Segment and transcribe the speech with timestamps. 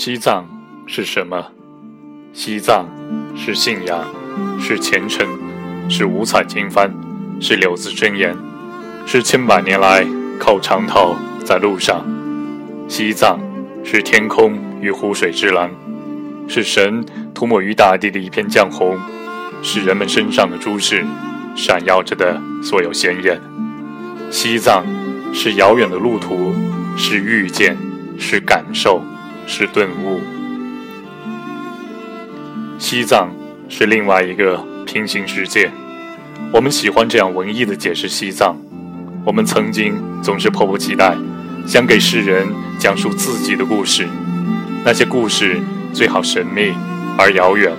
[0.00, 0.46] 西藏
[0.86, 1.44] 是什么？
[2.32, 2.86] 西藏
[3.36, 4.06] 是信仰，
[4.60, 5.26] 是虔诚，
[5.90, 6.88] 是五彩经幡，
[7.40, 8.32] 是六字真言，
[9.04, 10.06] 是千百年来
[10.38, 12.06] 靠长头在路上。
[12.86, 13.40] 西藏
[13.82, 15.68] 是天空与湖水之蓝，
[16.46, 17.04] 是神
[17.34, 18.96] 涂抹于大地的一片绛红，
[19.64, 21.04] 是人们身上的珠饰
[21.56, 23.40] 闪耀着的所有鲜艳。
[24.30, 24.86] 西藏
[25.34, 26.54] 是遥远的路途，
[26.96, 27.76] 是遇见，
[28.16, 29.02] 是感受。
[29.48, 30.20] 是顿悟。
[32.78, 33.30] 西藏
[33.68, 35.70] 是另外一个平行世界。
[36.52, 38.54] 我们喜欢这样文艺的解释西藏。
[39.24, 41.16] 我们曾经总是迫不及待，
[41.66, 42.46] 想给世人
[42.78, 44.06] 讲述自己的故事。
[44.84, 45.58] 那些故事
[45.94, 46.72] 最好神秘
[47.16, 47.72] 而遥远。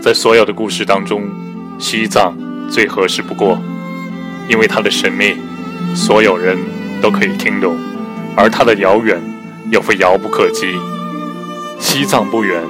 [0.00, 1.28] 在所有的故事当中，
[1.78, 2.34] 西藏
[2.70, 3.60] 最合适不过，
[4.48, 5.34] 因为它的神秘，
[5.94, 6.56] 所有人
[7.02, 7.76] 都可以听懂；
[8.36, 9.20] 而它的遥远。
[9.70, 10.74] 又非遥不可及。
[11.78, 12.62] 西藏不远，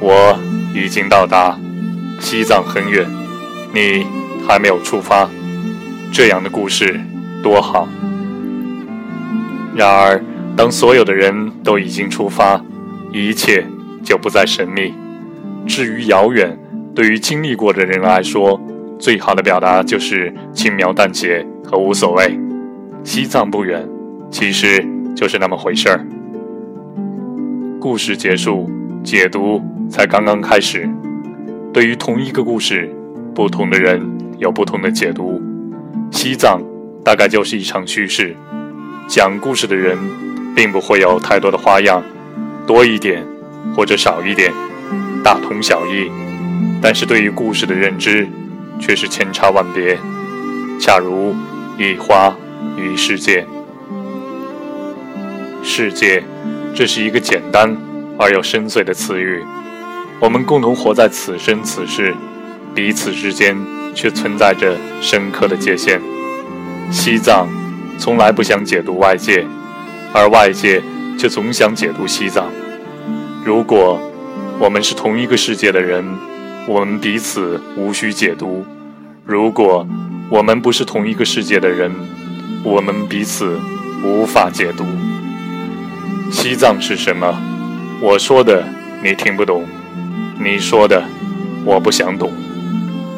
[0.00, 0.38] 我
[0.74, 1.58] 已经到达；
[2.20, 3.06] 西藏很远，
[3.72, 4.06] 你
[4.46, 5.28] 还没有出发。
[6.12, 7.00] 这样的故事
[7.42, 7.88] 多好。
[9.74, 10.22] 然而，
[10.56, 12.60] 当所有的人都已经出发，
[13.12, 13.64] 一切
[14.02, 14.92] 就不再神秘。
[15.66, 16.58] 至于遥远，
[16.94, 18.60] 对于经历过的人来说，
[18.98, 22.38] 最好的表达就是轻描淡写和无所谓。
[23.04, 23.88] 西藏不远，
[24.30, 24.84] 其实
[25.16, 26.04] 就是那么回事儿。
[27.80, 28.70] 故事结束，
[29.02, 30.86] 解读才刚刚开始。
[31.72, 32.94] 对于同一个故事，
[33.34, 35.40] 不同的人有不同的解读。
[36.10, 36.60] 西藏
[37.02, 38.36] 大概就是一场叙事，
[39.08, 39.96] 讲故事的人
[40.54, 42.04] 并不会有太多的花样，
[42.66, 43.24] 多一点
[43.74, 44.52] 或者少一点，
[45.24, 46.10] 大同小异。
[46.82, 48.28] 但是对于故事的认知
[48.78, 49.96] 却是千差万别，
[50.78, 51.34] 恰如
[51.78, 52.36] 一花
[52.76, 53.46] 与世界。
[55.62, 56.22] 世界。
[56.74, 57.76] 这是一个简单
[58.18, 59.42] 而又深邃的词语。
[60.18, 62.14] 我们共同活在此生此世，
[62.74, 63.56] 彼此之间
[63.94, 66.00] 却存在着深刻的界限。
[66.90, 67.48] 西藏
[67.98, 69.46] 从来不想解读外界，
[70.12, 70.82] 而外界
[71.18, 72.50] 却总想解读西藏。
[73.44, 74.00] 如果
[74.58, 76.04] 我们是同一个世界的人，
[76.66, 78.62] 我们彼此无需解读；
[79.24, 79.86] 如果
[80.30, 81.90] 我们不是同一个世界的人，
[82.62, 83.58] 我们彼此
[84.04, 84.84] 无法解读。
[86.30, 87.36] 西藏是什么？
[88.00, 88.64] 我说的
[89.02, 89.66] 你听不懂，
[90.38, 91.02] 你说的
[91.64, 92.32] 我不想懂。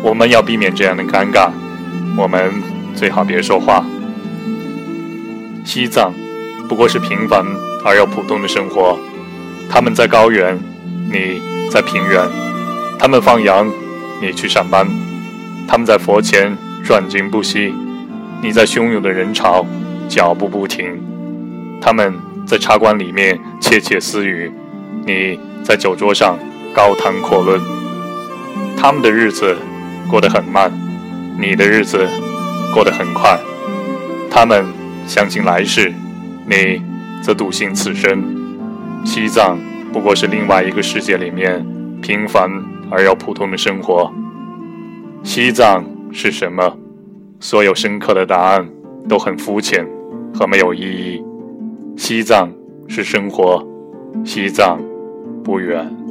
[0.03, 1.51] 我们要避免这样的尴尬，
[2.17, 2.51] 我们
[2.95, 3.85] 最好别说话。
[5.65, 6.13] 西藏
[6.69, 7.45] 不过是平凡
[7.85, 8.99] 而又普通的生活。
[9.71, 10.59] 他们在高原，
[11.13, 11.41] 你
[11.71, 12.27] 在平原；
[12.99, 13.71] 他们放羊，
[14.21, 14.87] 你去上班；
[15.69, 17.73] 他们在佛前转经不息，
[18.43, 19.65] 你在汹涌的人潮
[20.09, 20.97] 脚步不停；
[21.81, 22.32] 他们。
[22.53, 24.53] 在茶馆里面窃窃私语，
[25.07, 26.39] 你在酒桌上
[26.75, 27.59] 高谈阔论。
[28.77, 29.57] 他们的日子
[30.11, 30.71] 过得很慢，
[31.41, 32.07] 你的日子
[32.75, 33.41] 过得很快。
[34.31, 34.67] 他们
[35.07, 35.91] 相信来世，
[36.47, 36.83] 你
[37.23, 38.23] 则笃信此生。
[39.03, 39.59] 西藏
[39.91, 41.67] 不过是另外一个世界里面
[42.03, 42.51] 平凡
[42.91, 44.13] 而又普通的生活。
[45.23, 46.77] 西藏是什么？
[47.41, 48.69] 所有深刻的答案
[49.09, 49.89] 都很肤浅
[50.35, 51.25] 和没有意义。
[51.97, 52.53] 西藏
[52.89, 53.65] 是生活，
[54.25, 54.81] 西藏
[55.45, 56.02] 不远。